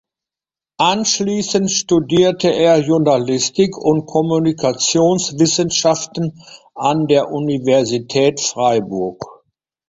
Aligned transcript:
Anschliessend 0.79 1.69
studierte 1.71 2.47
er 2.47 2.79
Journalistik 2.79 3.77
und 3.77 4.07
Kommunikationswissenschaften 4.07 6.41
an 6.73 7.05
der 7.05 7.29
Universität 7.29 8.39
Freiburg. 8.41 9.23